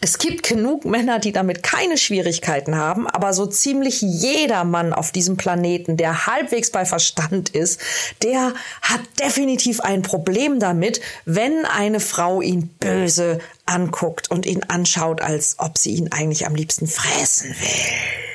es 0.00 0.18
gibt 0.18 0.42
genug 0.42 0.84
Männer, 0.84 1.18
die 1.18 1.32
damit 1.32 1.62
keine 1.62 1.96
Schwierigkeiten 1.96 2.76
haben, 2.76 3.06
aber 3.06 3.32
so 3.32 3.46
ziemlich 3.46 4.00
jeder 4.02 4.64
Mann 4.64 4.92
auf 4.92 5.12
diesem 5.12 5.36
Planeten, 5.36 5.96
der 5.96 6.26
halbwegs 6.26 6.70
bei 6.70 6.84
Verstand 6.84 7.50
ist, 7.50 7.80
der 8.22 8.54
hat 8.82 9.00
definitiv 9.20 9.80
ein 9.80 10.02
Problem 10.02 10.58
damit, 10.58 11.00
wenn 11.24 11.64
eine 11.64 12.00
Frau 12.00 12.40
ihn 12.42 12.68
böse 12.80 13.38
anguckt 13.66 14.30
und 14.30 14.46
ihn 14.46 14.62
anschaut, 14.64 15.20
als 15.20 15.56
ob 15.58 15.78
sie 15.78 15.94
ihn 15.94 16.12
eigentlich 16.12 16.46
am 16.46 16.54
liebsten 16.54 16.86
fressen 16.86 17.50
will. 17.50 18.33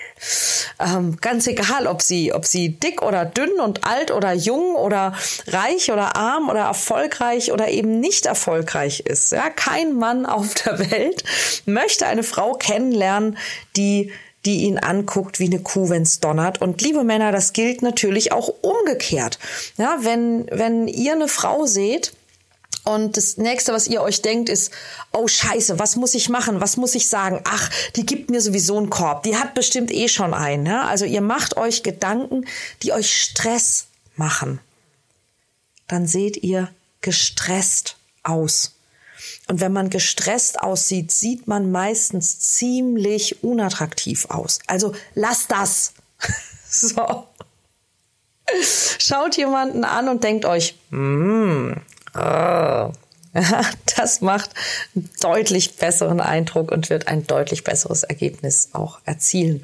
Ähm, 0.80 1.18
ganz 1.22 1.48
egal, 1.48 1.88
ob 1.88 2.02
sie, 2.02 2.34
ob 2.34 2.46
sie 2.46 2.70
dick 2.70 3.02
oder 3.02 3.26
dünn 3.26 3.60
und 3.60 3.86
alt 3.86 4.12
oder 4.12 4.34
jung 4.34 4.76
oder 4.76 5.14
reich 5.48 5.92
oder 5.92 6.16
arm 6.16 6.50
oder 6.50 6.62
erfolgreich 6.62 7.52
oder 7.52 7.70
eben 7.70 8.00
nicht 8.00 8.26
erfolgreich 8.26 9.02
ist. 9.02 9.32
Ja, 9.32 9.50
kein 9.50 9.94
Mann 9.94 10.26
auf 10.26 10.54
der 10.54 10.80
Welt 10.92 11.24
möchte 11.66 12.06
eine 12.06 12.24
Frau 12.24 12.54
kennenlernen, 12.54 13.38
die 13.76 14.12
die 14.46 14.64
ihn 14.64 14.80
anguckt 14.80 15.40
wie 15.40 15.48
eine 15.48 15.60
Kuh, 15.60 15.90
wenn's 15.90 16.22
donnert. 16.22 16.62
Und 16.62 16.82
liebe 16.82 17.04
Männer, 17.04 17.34
das 17.34 17.52
gilt 17.52 17.82
natürlich 17.82 18.32
auch 18.32 18.48
umgekehrt. 18.62 19.38
Ja, 19.78 19.98
wenn, 20.00 20.48
wenn 20.50 20.88
ihr 20.88 21.12
eine 21.12 21.28
Frau 21.28 21.66
seht, 21.66 22.14
und 22.90 23.18
das 23.18 23.38
nächste, 23.38 23.72
was 23.72 23.86
ihr 23.86 24.02
euch 24.02 24.24
denkt, 24.24 24.50
ist, 24.50 24.72
oh 25.14 25.28
Scheiße, 25.28 25.78
was 25.78 25.96
muss 25.96 26.16
ich 26.16 26.28
machen? 26.28 26.60
Was 26.60 26.76
muss 26.76 26.96
ich 26.96 27.08
sagen? 27.08 27.40
Ach, 27.44 27.70
die 27.96 28.04
gibt 28.04 28.32
mir 28.32 28.42
sowieso 28.42 28.78
einen 28.78 28.90
Korb. 28.90 29.22
Die 29.22 29.38
hat 29.38 29.54
bestimmt 29.54 29.92
eh 29.92 30.08
schon 30.08 30.34
einen. 30.34 30.66
Ja? 30.66 30.88
Also 30.88 31.06
ihr 31.06 31.22
macht 31.22 31.56
euch 31.56 31.84
Gedanken, 31.84 32.48
die 32.82 32.92
euch 32.92 33.22
Stress 33.22 33.86
machen. 34.16 34.60
Dann 35.88 36.08
seht 36.08 36.38
ihr 36.38 36.70
gestresst 37.02 37.96
aus. 38.24 38.74
Und 39.48 39.62
wenn 39.62 39.72
man 39.72 39.92
gestresst 39.92 40.60
aussieht, 40.60 41.12
sieht 41.12 41.48
man 41.48 41.72
meistens 41.72 42.40
ziemlich 42.40 43.44
unattraktiv 43.44 44.26
aus. 44.32 44.60
Also 44.66 44.96
lasst 45.14 45.52
das. 45.52 45.94
so. 46.68 47.28
Schaut 48.98 49.38
jemanden 49.38 49.84
an 49.84 50.10
und 50.10 50.24
denkt 50.24 50.46
euch, 50.46 50.74
hm, 50.90 51.76
Oh. 52.16 52.92
Das 53.96 54.22
macht 54.22 54.52
einen 54.96 55.10
deutlich 55.22 55.76
besseren 55.76 56.20
Eindruck 56.20 56.72
und 56.72 56.90
wird 56.90 57.08
ein 57.08 57.28
deutlich 57.28 57.64
besseres 57.64 58.04
Ergebnis 58.04 58.70
auch 58.74 59.00
erzielen. 59.06 59.64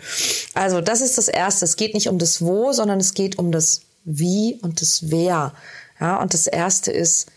Also 0.53 0.81
das 0.81 1.01
ist 1.01 1.17
das 1.17 1.27
Erste. 1.27 1.65
Es 1.65 1.75
geht 1.75 1.93
nicht 1.93 2.09
um 2.09 2.19
das 2.19 2.41
Wo, 2.41 2.71
sondern 2.73 2.99
es 2.99 3.13
geht 3.13 3.37
um 3.39 3.51
das 3.51 3.81
Wie 4.03 4.59
und 4.61 4.81
das 4.81 5.09
Wer. 5.09 5.53
Ja, 5.99 6.21
und 6.21 6.33
das 6.33 6.47
Erste 6.47 6.91
ist, 6.91 7.27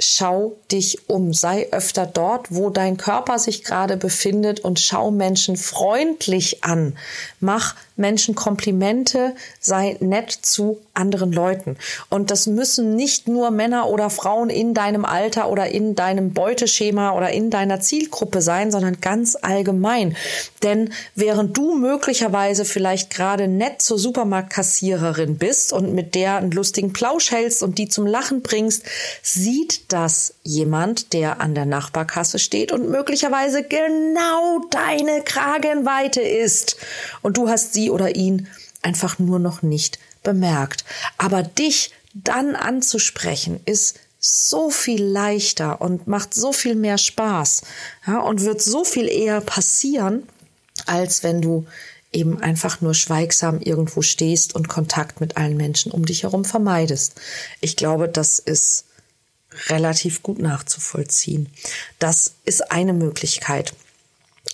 schau 0.00 0.56
dich 0.72 1.08
um, 1.08 1.32
sei 1.32 1.68
öfter 1.72 2.06
dort, 2.06 2.46
wo 2.50 2.70
dein 2.70 2.96
Körper 2.96 3.38
sich 3.38 3.62
gerade 3.62 3.96
befindet 3.96 4.60
und 4.60 4.80
schau 4.80 5.10
Menschen 5.10 5.56
freundlich 5.56 6.64
an. 6.64 6.96
Mach 7.38 7.76
Menschen 8.00 8.34
Komplimente, 8.34 9.34
sei 9.60 9.96
nett 10.00 10.30
zu 10.32 10.80
anderen 10.94 11.32
Leuten. 11.32 11.76
Und 12.08 12.30
das 12.30 12.46
müssen 12.46 12.96
nicht 12.96 13.28
nur 13.28 13.50
Männer 13.50 13.88
oder 13.88 14.10
Frauen 14.10 14.50
in 14.50 14.74
deinem 14.74 15.04
Alter 15.04 15.50
oder 15.50 15.68
in 15.68 15.94
deinem 15.94 16.32
Beuteschema 16.32 17.12
oder 17.16 17.30
in 17.30 17.50
deiner 17.50 17.80
Zielgruppe 17.80 18.42
sein, 18.42 18.70
sondern 18.70 19.00
ganz 19.00 19.36
allgemein. 19.40 20.16
Denn 20.62 20.92
während 21.14 21.56
du 21.56 21.76
möglicherweise 21.76 22.64
vielleicht 22.64 23.10
gerade 23.10 23.48
nett 23.48 23.82
zur 23.82 23.98
Supermarktkassiererin 23.98 25.36
bist 25.36 25.72
und 25.72 25.94
mit 25.94 26.14
der 26.14 26.36
einen 26.36 26.50
lustigen 26.50 26.92
Plausch 26.92 27.30
hältst 27.30 27.62
und 27.62 27.78
die 27.78 27.88
zum 27.88 28.06
Lachen 28.06 28.42
bringst, 28.42 28.84
sieht 29.22 29.92
das 29.92 30.34
jemand, 30.42 31.12
der 31.12 31.40
an 31.40 31.54
der 31.54 31.66
Nachbarkasse 31.66 32.38
steht 32.38 32.72
und 32.72 32.88
möglicherweise 32.90 33.62
genau 33.62 34.60
deine 34.70 35.22
Kragenweite 35.22 36.20
ist. 36.20 36.76
Und 37.22 37.36
du 37.36 37.48
hast 37.48 37.72
sie 37.74 37.89
oder 37.90 38.16
ihn 38.16 38.48
einfach 38.82 39.18
nur 39.18 39.38
noch 39.38 39.62
nicht 39.62 39.98
bemerkt. 40.22 40.84
Aber 41.18 41.42
dich 41.42 41.92
dann 42.14 42.56
anzusprechen 42.56 43.60
ist 43.64 43.98
so 44.18 44.70
viel 44.70 45.02
leichter 45.02 45.80
und 45.80 46.06
macht 46.06 46.34
so 46.34 46.52
viel 46.52 46.74
mehr 46.74 46.98
Spaß 46.98 47.62
ja, 48.06 48.18
und 48.20 48.42
wird 48.42 48.60
so 48.60 48.84
viel 48.84 49.08
eher 49.08 49.40
passieren, 49.40 50.24
als 50.86 51.22
wenn 51.22 51.40
du 51.40 51.66
eben 52.12 52.40
einfach 52.42 52.80
nur 52.80 52.94
schweigsam 52.94 53.60
irgendwo 53.60 54.02
stehst 54.02 54.54
und 54.54 54.68
Kontakt 54.68 55.20
mit 55.20 55.36
allen 55.36 55.56
Menschen 55.56 55.92
um 55.92 56.04
dich 56.04 56.24
herum 56.24 56.44
vermeidest. 56.44 57.20
Ich 57.60 57.76
glaube, 57.76 58.08
das 58.08 58.38
ist 58.38 58.86
relativ 59.68 60.22
gut 60.22 60.38
nachzuvollziehen. 60.38 61.48
Das 61.98 62.34
ist 62.44 62.70
eine 62.72 62.92
Möglichkeit. 62.92 63.74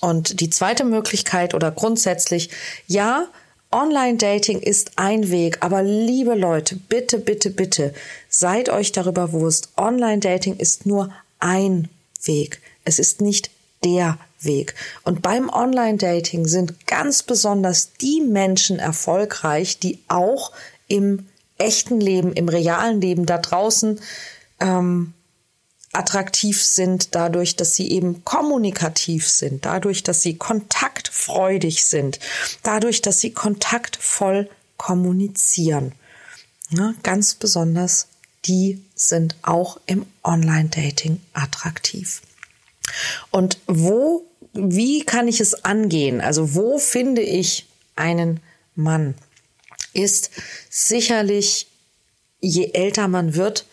Und 0.01 0.41
die 0.41 0.51
zweite 0.51 0.85
Möglichkeit 0.85 1.55
oder 1.55 1.71
grundsätzlich, 1.71 2.51
ja, 2.87 3.27
Online-Dating 3.73 4.61
ist 4.61 4.93
ein 4.97 5.31
Weg, 5.31 5.59
aber 5.61 5.83
liebe 5.83 6.35
Leute, 6.35 6.77
bitte, 6.77 7.19
bitte, 7.19 7.51
bitte, 7.51 7.93
seid 8.29 8.69
euch 8.69 8.93
darüber 8.93 9.29
bewusst, 9.29 9.71
Online-Dating 9.77 10.57
ist 10.57 10.87
nur 10.87 11.11
ein 11.41 11.89
Weg. 12.25 12.61
Es 12.85 12.99
ist 12.99 13.21
nicht 13.21 13.51
der 13.85 14.19
Weg. 14.41 14.75
Und 15.03 15.23
beim 15.23 15.49
Online-Dating 15.49 16.47
sind 16.47 16.87
ganz 16.87 17.23
besonders 17.23 17.93
die 17.95 18.21
Menschen 18.21 18.79
erfolgreich, 18.79 19.79
die 19.79 19.99
auch 20.09 20.53
im 20.89 21.27
echten 21.59 22.01
Leben, 22.01 22.33
im 22.33 22.49
realen 22.49 23.01
Leben 23.01 23.27
da 23.27 23.39
draußen 23.39 24.01
ähm, 24.61 25.15
attraktiv 25.97 26.63
sind, 26.63 27.15
dadurch, 27.15 27.57
dass 27.57 27.75
sie 27.75 27.91
eben 27.91 28.25
kommunikativ 28.25 29.29
sind, 29.29 29.65
dadurch, 29.65 30.03
dass 30.03 30.23
sie 30.23 30.37
kontaktfreudig 30.37 31.85
sind, 31.87 32.19
dadurch, 32.63 33.03
dass 33.03 33.21
sie 33.21 33.33
kontaktvoll 33.33 34.49
kommunizieren. 34.77 35.93
Ja, 36.71 36.95
ganz 37.03 37.35
besonders 37.35 38.09
die 38.47 38.85
sind 38.95 39.37
auch 39.43 39.81
im 39.87 40.07
Online-Dating 40.23 41.21
attraktiv. 41.33 42.23
Und 43.31 43.59
wo, 43.67 44.25
wie 44.53 45.05
kann 45.05 45.29
ich 45.29 45.41
es 45.41 45.65
angehen? 45.65 46.21
Also 46.21 46.55
wo 46.55 46.79
finde 46.79 47.23
ich 47.23 47.67
einen 47.97 48.41
Mann? 48.75 49.15
Ist 49.93 50.31
sicherlich, 50.71 51.67
je 52.41 52.71
älter 52.73 53.09
man 53.09 53.35
wird, 53.35 53.67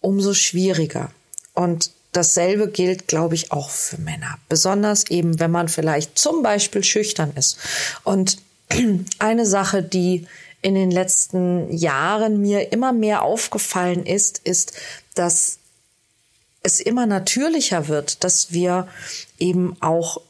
umso 0.00 0.34
schwieriger. 0.34 1.12
Und 1.54 1.90
dasselbe 2.12 2.68
gilt, 2.68 3.08
glaube 3.08 3.34
ich, 3.34 3.52
auch 3.52 3.70
für 3.70 3.98
Männer. 3.98 4.38
Besonders 4.48 5.10
eben, 5.10 5.40
wenn 5.40 5.50
man 5.50 5.68
vielleicht 5.68 6.18
zum 6.18 6.42
Beispiel 6.42 6.84
schüchtern 6.84 7.32
ist. 7.36 7.58
Und 8.02 8.38
eine 9.18 9.46
Sache, 9.46 9.82
die 9.82 10.26
in 10.62 10.74
den 10.74 10.90
letzten 10.90 11.70
Jahren 11.76 12.40
mir 12.40 12.72
immer 12.72 12.92
mehr 12.92 13.22
aufgefallen 13.22 14.06
ist, 14.06 14.38
ist, 14.38 14.72
dass 15.14 15.58
es 16.62 16.80
immer 16.80 17.04
natürlicher 17.04 17.88
wird, 17.88 18.24
dass 18.24 18.52
wir 18.52 18.88
eben 19.38 19.76
auch 19.80 20.22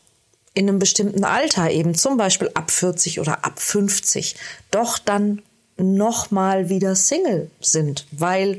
in 0.52 0.68
einem 0.68 0.78
bestimmten 0.78 1.24
Alter, 1.24 1.70
eben 1.70 1.94
zum 1.94 2.16
Beispiel 2.16 2.50
ab 2.54 2.70
40 2.70 3.20
oder 3.20 3.44
ab 3.44 3.60
50, 3.60 4.34
doch 4.70 4.98
dann 4.98 5.42
noch 5.76 6.30
mal 6.30 6.68
wieder 6.68 6.94
Single 6.94 7.50
sind, 7.60 8.06
weil 8.10 8.58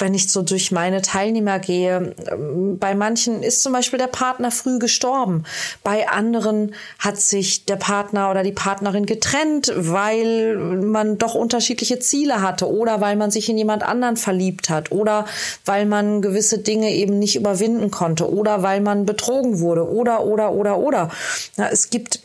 wenn 0.00 0.14
ich 0.14 0.30
so 0.30 0.42
durch 0.42 0.72
meine 0.72 1.02
Teilnehmer 1.02 1.58
gehe, 1.58 2.14
ähm, 2.30 2.78
bei 2.78 2.94
manchen 2.94 3.42
ist 3.42 3.62
zum 3.62 3.72
Beispiel 3.72 3.98
der 3.98 4.06
Partner 4.06 4.50
früh 4.50 4.78
gestorben. 4.78 5.44
Bei 5.82 6.08
anderen 6.08 6.74
hat 6.98 7.20
sich 7.20 7.64
der 7.64 7.76
Partner 7.76 8.30
oder 8.30 8.42
die 8.42 8.52
Partnerin 8.52 9.06
getrennt, 9.06 9.72
weil 9.76 10.56
man 10.56 11.18
doch 11.18 11.34
unterschiedliche 11.34 11.98
Ziele 11.98 12.42
hatte 12.42 12.70
oder 12.70 13.00
weil 13.00 13.16
man 13.16 13.30
sich 13.30 13.48
in 13.48 13.58
jemand 13.58 13.82
anderen 13.82 14.16
verliebt 14.16 14.70
hat 14.70 14.92
oder 14.92 15.26
weil 15.64 15.86
man 15.86 16.22
gewisse 16.22 16.58
Dinge 16.58 16.92
eben 16.92 17.18
nicht 17.18 17.36
überwinden 17.36 17.90
konnte 17.90 18.30
oder 18.30 18.62
weil 18.62 18.80
man 18.80 19.06
betrogen 19.06 19.60
wurde 19.60 19.88
oder, 19.88 20.24
oder, 20.24 20.52
oder, 20.52 20.78
oder. 20.78 21.10
Ja, 21.56 21.68
es 21.68 21.90
gibt 21.90 22.20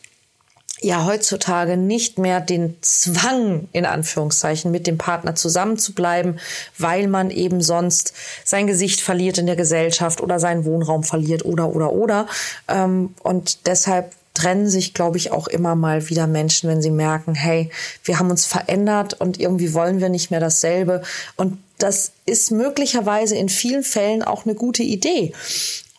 ja 0.83 1.05
heutzutage 1.05 1.77
nicht 1.77 2.17
mehr 2.17 2.41
den 2.41 2.77
Zwang, 2.81 3.67
in 3.71 3.85
Anführungszeichen, 3.85 4.71
mit 4.71 4.87
dem 4.87 4.97
Partner 4.97 5.35
zusammenzubleiben, 5.35 6.39
weil 6.77 7.07
man 7.07 7.31
eben 7.31 7.61
sonst 7.61 8.13
sein 8.43 8.67
Gesicht 8.67 9.01
verliert 9.01 9.37
in 9.37 9.45
der 9.45 9.55
Gesellschaft 9.55 10.21
oder 10.21 10.39
seinen 10.39 10.65
Wohnraum 10.65 11.03
verliert 11.03 11.45
oder, 11.45 11.69
oder, 11.73 11.93
oder. 11.93 12.27
Ähm, 12.67 13.13
und 13.23 13.67
deshalb 13.67 14.13
trennen 14.33 14.67
sich, 14.67 14.93
glaube 14.93 15.17
ich, 15.17 15.31
auch 15.31 15.47
immer 15.47 15.75
mal 15.75 16.09
wieder 16.09 16.27
Menschen, 16.27 16.69
wenn 16.69 16.81
sie 16.81 16.91
merken, 16.91 17.35
hey, 17.35 17.69
wir 18.03 18.19
haben 18.19 18.31
uns 18.31 18.45
verändert 18.45 19.13
und 19.19 19.39
irgendwie 19.39 19.73
wollen 19.73 20.01
wir 20.01 20.09
nicht 20.09 20.31
mehr 20.31 20.39
dasselbe. 20.39 21.03
Und 21.35 21.59
das 21.77 22.13
ist 22.25 22.51
möglicherweise 22.51 23.35
in 23.35 23.49
vielen 23.49 23.83
Fällen 23.83 24.23
auch 24.23 24.45
eine 24.45 24.55
gute 24.55 24.83
Idee. 24.83 25.33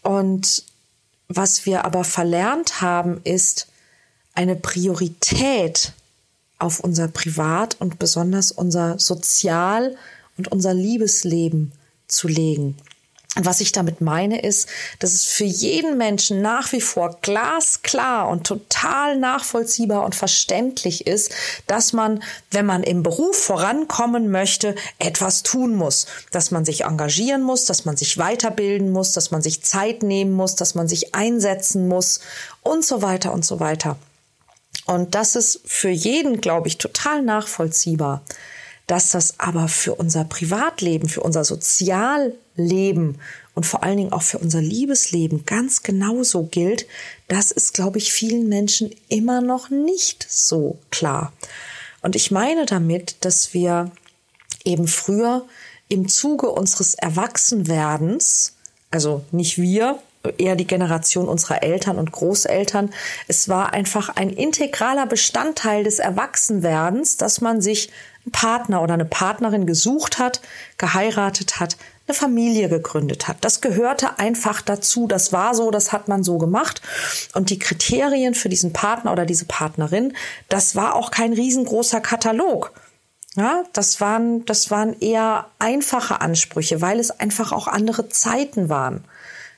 Und 0.03 0.65
was 1.29 1.65
wir 1.67 1.85
aber 1.85 2.05
verlernt 2.05 2.81
haben, 2.81 3.21
ist, 3.25 3.69
eine 4.35 4.57
Priorität 4.57 5.93
auf 6.59 6.81
unser 6.81 7.09
Privat- 7.09 7.77
und 7.81 7.99
besonders 7.99 8.53
unser 8.53 8.99
Sozial- 8.99 9.97
und 10.37 10.51
unser 10.51 10.75
Liebesleben 10.75 11.73
zu 12.09 12.29
legen. 12.29 12.77
Und 13.37 13.47
was 13.47 13.61
ich 13.61 13.73
damit 13.73 14.01
meine, 14.01 14.41
ist, 14.43 14.69
dass 15.01 15.13
es 15.13 15.25
für 15.25 15.45
jeden 15.45 15.99
Menschen 15.99 16.41
nach 16.41 16.71
wie 16.71 16.81
vor 16.81 17.19
glasklar 17.21 18.29
und 18.29 18.47
total 18.47 19.17
nachvollziehbar 19.17 20.05
und 20.05 20.15
verständlich 20.15 21.09
ist, 21.09 21.33
dass 21.67 21.93
man, 21.93 22.23
wenn 22.53 22.65
man 22.65 22.85
im 22.85 23.03
Beruf 23.03 23.37
vorankommen 23.37 24.31
möchte, 24.31 24.77
etwas 25.01 25.43
tun 25.43 25.75
muss, 25.75 26.07
dass 26.31 26.53
man 26.53 26.65
sich 26.65 26.85
engagieren 26.85 27.43
muss, 27.43 27.65
dass 27.65 27.85
man 27.85 27.97
sich 27.97 28.19
weiterbilden 28.19 28.93
muss, 28.93 29.13
dass 29.13 29.33
man 29.33 29.43
sich 29.43 29.63
Zeit 29.63 30.05
nehmen 30.05 30.33
muss, 30.33 30.55
dass 30.55 30.77
man 30.77 30.87
sich 30.87 31.15
einsetzen 31.17 31.89
muss 31.89 32.21
und 32.63 32.85
so 32.85 33.03
weiter 33.03 33.33
und 33.33 33.45
so 33.45 33.59
weiter. 33.59 33.97
Und 34.87 35.15
das 35.15 35.37
ist 35.37 35.61
für 35.65 35.89
jeden, 35.89 36.41
glaube 36.41 36.69
ich, 36.69 36.79
total 36.79 37.23
nachvollziehbar. 37.23 38.23
Dass 38.87 39.11
das 39.11 39.41
aber 39.41 39.69
für 39.69 39.95
unser 39.95 40.25
Privatleben, 40.25 41.09
für 41.09 41.23
unser 41.23 41.45
Sozialleben 41.45 43.19
und 43.55 43.65
vor 43.65 43.83
allen 43.83 43.97
Dingen 43.97 44.13
auch 44.13 44.23
für 44.23 44.39
unser 44.39 44.61
Liebesleben 44.61 45.47
ganz 45.47 45.83
genauso 45.83 46.45
gilt, 46.45 46.87
das 47.29 47.51
ist, 47.51 47.73
glaube 47.73 47.97
ich, 47.97 48.13
vielen 48.13 48.49
Menschen 48.49 48.95
immer 49.09 49.41
noch 49.41 49.71
nicht 49.71 50.27
so 50.29 50.79
klar. 50.91 51.33
Und 52.03 52.15
ich 52.15 52.31
meine 52.31 52.67
damit, 52.67 53.17
dass 53.25 53.55
wir 53.55 53.91
eben 54.65 54.87
früher 54.87 55.47
im 55.89 56.09
Zuge 56.09 56.51
unseres 56.51 56.93
Erwachsenwerdens, 56.95 58.55
also 58.91 59.25
nicht 59.31 59.57
wir, 59.57 59.99
eher 60.39 60.57
die 60.57 60.67
Generation 60.67 61.29
unserer 61.29 61.63
Eltern 61.63 61.99
und 61.99 62.13
Großeltern. 62.13 62.91
Es 63.29 63.49
war 63.49 63.73
einfach 63.73 64.11
ein 64.17 64.31
integraler 64.31 65.07
Bestandteil 65.07 65.85
des 65.85 65.99
Erwachsenwerdens, 65.99 67.17
dass 67.17 67.41
man 67.41 67.61
sich 67.61 67.91
einen 68.25 68.33
Partner 68.33 68.83
oder 68.83 68.95
eine 68.95 69.05
Partnerin 69.05 69.67
gesucht 69.67 70.19
hat, 70.19 70.41
geheiratet 70.79 71.61
hat, 71.61 71.77
eine 72.07 72.15
Familie 72.15 72.69
gegründet 72.69 73.29
hat. 73.29 73.39
Das 73.41 73.61
gehörte 73.61 74.19
einfach 74.19 74.61
dazu. 74.61 75.07
Das 75.07 75.33
war 75.33 75.55
so, 75.55 75.71
das 75.71 75.93
hat 75.93 76.09
man 76.09 76.23
so 76.23 76.39
gemacht. 76.39 76.83
Und 77.35 77.51
die 77.51 77.59
Kriterien 77.59 78.35
für 78.35 78.49
diesen 78.49 78.73
Partner 78.73 79.13
oder 79.13 79.25
diese 79.27 79.47
Partnerin, 79.47 80.15
das 80.49 80.77
war 80.77 80.97
auch 80.97 81.11
kein 81.11 81.33
riesengroßer 81.33 82.01
Katalog. 82.01 82.73
Ja, 83.37 83.65
das 83.73 84.01
waren, 84.01 84.45
das 84.45 84.71
waren 84.71 84.99
eher 85.01 85.47
einfache 85.59 86.21
Ansprüche, 86.21 86.81
weil 86.81 87.01
es 87.01 87.11
einfach 87.11 87.51
auch 87.51 87.67
andere 87.67 88.09
Zeiten 88.09 88.69
waren. 88.69 89.05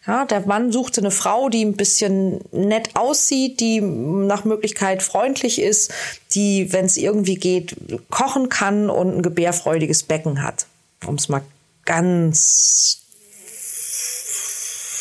Ja, 0.07 0.25
der 0.25 0.47
Mann 0.47 0.71
suchte 0.71 1.01
eine 1.01 1.11
Frau, 1.11 1.49
die 1.49 1.65
ein 1.65 1.77
bisschen 1.77 2.41
nett 2.53 2.91
aussieht, 2.95 3.59
die 3.59 3.81
nach 3.81 4.45
Möglichkeit 4.45 5.03
freundlich 5.03 5.61
ist, 5.61 5.93
die, 6.33 6.73
wenn 6.73 6.85
es 6.85 6.97
irgendwie 6.97 7.35
geht, 7.35 7.77
kochen 8.09 8.49
kann 8.49 8.89
und 8.89 9.17
ein 9.17 9.23
gebärfreudiges 9.23 10.05
Becken 10.05 10.43
hat. 10.43 10.67
Um 11.05 11.17
es 11.17 11.29
mal 11.29 11.43
ganz 11.85 13.01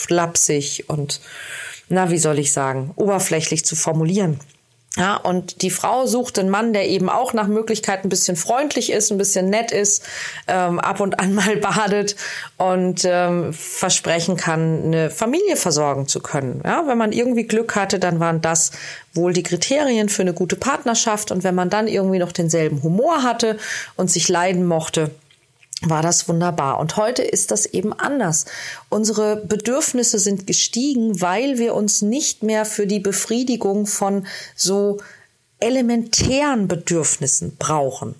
flapsig 0.05 0.85
und, 0.87 1.21
na, 1.87 2.09
wie 2.09 2.17
soll 2.17 2.39
ich 2.39 2.51
sagen, 2.51 2.91
oberflächlich 2.95 3.63
zu 3.63 3.75
formulieren. 3.75 4.39
Ja, 4.97 5.17
und 5.17 5.61
die 5.61 5.71
Frau 5.71 6.05
sucht 6.05 6.39
einen 6.39 6.49
Mann, 6.49 6.71
der 6.71 6.87
eben 6.87 7.09
auch 7.09 7.33
nach 7.33 7.47
Möglichkeit 7.47 8.05
ein 8.05 8.09
bisschen 8.09 8.37
freundlich 8.37 8.91
ist, 8.91 9.11
ein 9.11 9.17
bisschen 9.17 9.49
nett 9.49 9.71
ist, 9.71 10.03
ähm, 10.47 10.79
ab 10.79 11.01
und 11.01 11.19
an 11.19 11.33
mal 11.35 11.57
badet 11.57 12.15
und 12.57 13.01
ähm, 13.03 13.51
versprechen 13.51 14.37
kann, 14.37 14.83
eine 14.85 15.09
Familie 15.09 15.57
versorgen 15.57 16.07
zu 16.07 16.21
können. 16.21 16.61
Ja, 16.63 16.83
wenn 16.87 16.97
man 16.97 17.11
irgendwie 17.11 17.43
Glück 17.43 17.75
hatte, 17.75 17.99
dann 17.99 18.21
waren 18.21 18.41
das 18.41 18.71
wohl 19.13 19.33
die 19.33 19.43
Kriterien 19.43 20.07
für 20.07 20.21
eine 20.21 20.33
gute 20.33 20.55
Partnerschaft. 20.55 21.31
Und 21.31 21.43
wenn 21.43 21.55
man 21.55 21.69
dann 21.69 21.87
irgendwie 21.87 22.19
noch 22.19 22.31
denselben 22.31 22.81
Humor 22.81 23.23
hatte 23.23 23.57
und 23.97 24.09
sich 24.09 24.29
leiden 24.29 24.65
mochte, 24.65 25.11
war 25.81 26.01
das 26.01 26.27
wunderbar. 26.27 26.79
Und 26.79 26.97
heute 26.97 27.21
ist 27.21 27.51
das 27.51 27.65
eben 27.65 27.93
anders. 27.93 28.45
Unsere 28.89 29.35
Bedürfnisse 29.35 30.19
sind 30.19 30.47
gestiegen, 30.47 31.21
weil 31.21 31.57
wir 31.57 31.75
uns 31.75 32.01
nicht 32.01 32.43
mehr 32.43 32.65
für 32.65 32.87
die 32.87 32.99
Befriedigung 32.99 33.85
von 33.85 34.25
so 34.55 34.99
elementären 35.59 36.67
Bedürfnissen 36.67 37.57
brauchen. 37.57 38.15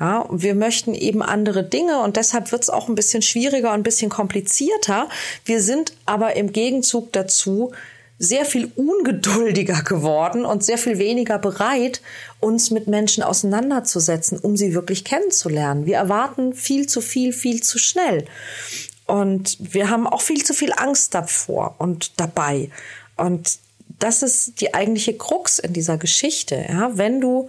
Ja, 0.00 0.26
wir 0.30 0.54
möchten 0.54 0.94
eben 0.94 1.22
andere 1.22 1.64
Dinge 1.64 2.00
und 2.00 2.16
deshalb 2.16 2.52
wird 2.52 2.62
es 2.62 2.70
auch 2.70 2.88
ein 2.88 2.94
bisschen 2.94 3.20
schwieriger 3.20 3.70
und 3.70 3.80
ein 3.80 3.82
bisschen 3.82 4.10
komplizierter. 4.10 5.08
Wir 5.44 5.60
sind 5.60 5.92
aber 6.06 6.36
im 6.36 6.52
Gegenzug 6.52 7.12
dazu 7.12 7.72
sehr 8.18 8.44
viel 8.44 8.72
ungeduldiger 8.74 9.82
geworden 9.82 10.44
und 10.44 10.64
sehr 10.64 10.78
viel 10.78 10.98
weniger 10.98 11.38
bereit, 11.38 12.02
uns 12.40 12.70
mit 12.70 12.88
Menschen 12.88 13.22
auseinanderzusetzen, 13.22 14.38
um 14.38 14.56
sie 14.56 14.74
wirklich 14.74 15.04
kennenzulernen. 15.04 15.86
Wir 15.86 15.96
erwarten 15.96 16.52
viel 16.52 16.88
zu 16.88 17.00
viel, 17.00 17.32
viel 17.32 17.62
zu 17.62 17.78
schnell. 17.78 18.24
Und 19.06 19.56
wir 19.60 19.88
haben 19.88 20.06
auch 20.06 20.20
viel 20.20 20.44
zu 20.44 20.52
viel 20.52 20.72
Angst 20.76 21.14
davor 21.14 21.76
und 21.78 22.20
dabei. 22.20 22.70
Und 23.16 23.58
das 23.98 24.22
ist 24.22 24.60
die 24.60 24.74
eigentliche 24.74 25.16
Krux 25.16 25.58
in 25.58 25.72
dieser 25.72 25.96
Geschichte. 25.96 26.66
Ja? 26.68 26.96
Wenn 26.98 27.20
du 27.20 27.48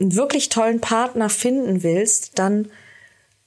einen 0.00 0.14
wirklich 0.14 0.48
tollen 0.48 0.80
Partner 0.80 1.30
finden 1.30 1.82
willst, 1.82 2.38
dann 2.38 2.68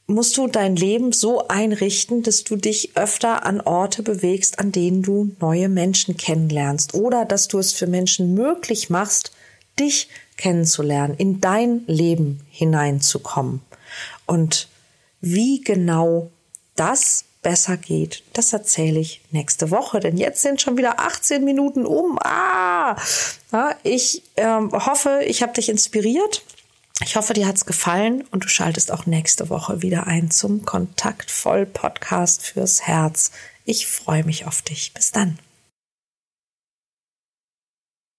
musst 0.09 0.35
du 0.37 0.47
dein 0.47 0.75
Leben 0.75 1.11
so 1.11 1.47
einrichten, 1.47 2.23
dass 2.23 2.43
du 2.43 2.55
dich 2.55 2.97
öfter 2.97 3.45
an 3.45 3.61
Orte 3.61 4.01
bewegst, 4.01 4.59
an 4.59 4.71
denen 4.71 5.03
du 5.03 5.35
neue 5.39 5.69
Menschen 5.69 6.17
kennenlernst 6.17 6.95
oder 6.95 7.25
dass 7.25 7.47
du 7.47 7.59
es 7.59 7.73
für 7.73 7.87
Menschen 7.87 8.33
möglich 8.33 8.89
machst, 8.89 9.31
dich 9.79 10.09
kennenzulernen, 10.35 11.15
in 11.17 11.39
dein 11.41 11.83
Leben 11.85 12.41
hineinzukommen. 12.49 13.61
Und 14.25 14.67
wie 15.21 15.61
genau 15.61 16.31
das 16.75 17.25
besser 17.41 17.77
geht, 17.77 18.23
das 18.33 18.51
erzähle 18.51 18.99
ich 18.99 19.21
nächste 19.31 19.71
Woche, 19.71 19.99
denn 19.99 20.17
jetzt 20.17 20.41
sind 20.41 20.61
schon 20.61 20.77
wieder 20.77 20.99
18 20.99 21.43
Minuten 21.43 21.85
um. 21.85 22.17
Ah! 22.21 22.97
Ich 23.83 24.23
ähm, 24.37 24.71
hoffe, 24.73 25.21
ich 25.25 25.41
habe 25.41 25.53
dich 25.53 25.69
inspiriert 25.69 26.43
ich 27.01 27.15
hoffe, 27.15 27.33
dir 27.33 27.47
hat's 27.47 27.65
gefallen 27.65 28.25
und 28.31 28.43
du 28.43 28.49
schaltest 28.49 28.91
auch 28.91 29.05
nächste 29.05 29.49
Woche 29.49 29.81
wieder 29.81 30.07
ein 30.07 30.31
zum 30.31 30.65
Kontaktvoll 30.65 31.65
Podcast 31.65 32.41
fürs 32.43 32.81
Herz. 32.81 33.31
Ich 33.63 33.87
freue 33.87 34.23
mich 34.23 34.45
auf 34.45 34.61
dich. 34.61 34.93
Bis 34.93 35.11
dann. 35.11 35.39